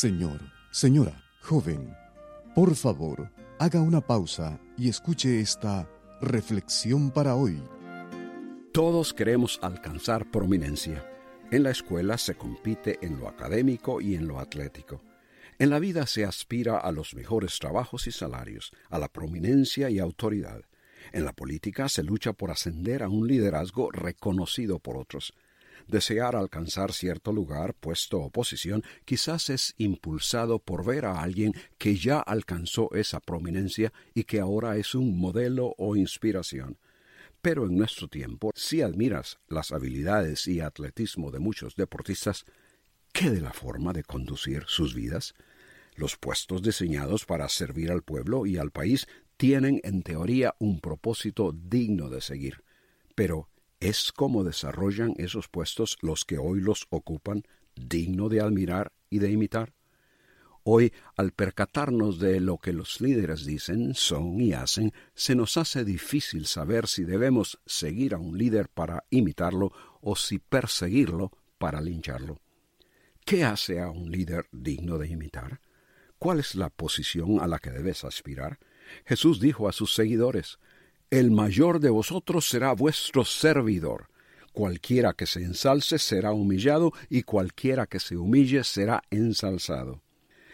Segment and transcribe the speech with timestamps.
[0.00, 1.94] Señor, señora, joven,
[2.54, 5.86] por favor, haga una pausa y escuche esta
[6.22, 7.62] reflexión para hoy.
[8.72, 11.06] Todos queremos alcanzar prominencia.
[11.50, 15.02] En la escuela se compite en lo académico y en lo atlético.
[15.58, 19.98] En la vida se aspira a los mejores trabajos y salarios, a la prominencia y
[19.98, 20.62] autoridad.
[21.12, 25.34] En la política se lucha por ascender a un liderazgo reconocido por otros.
[25.90, 31.96] Desear alcanzar cierto lugar, puesto o posición, quizás es impulsado por ver a alguien que
[31.96, 36.78] ya alcanzó esa prominencia y que ahora es un modelo o inspiración.
[37.42, 42.44] Pero en nuestro tiempo, si admiras las habilidades y atletismo de muchos deportistas,
[43.12, 45.34] ¿qué de la forma de conducir sus vidas?
[45.96, 51.50] Los puestos diseñados para servir al pueblo y al país tienen en teoría un propósito
[51.52, 52.62] digno de seguir.
[53.16, 53.49] Pero,
[53.80, 57.42] ¿es cómo desarrollan esos puestos los que hoy los ocupan
[57.74, 59.74] digno de admirar y de imitar?
[60.62, 65.84] Hoy, al percatarnos de lo que los líderes dicen, son y hacen, se nos hace
[65.84, 69.72] difícil saber si debemos seguir a un líder para imitarlo
[70.02, 72.40] o si perseguirlo para lincharlo.
[73.24, 75.60] ¿Qué hace a un líder digno de imitar?
[76.18, 78.58] ¿Cuál es la posición a la que debes aspirar?
[79.06, 80.58] Jesús dijo a sus seguidores,
[81.10, 84.06] El mayor de vosotros será vuestro servidor.
[84.52, 90.02] Cualquiera que se ensalce será humillado y cualquiera que se humille será ensalzado.